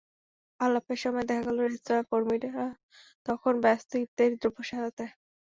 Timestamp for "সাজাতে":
4.69-5.05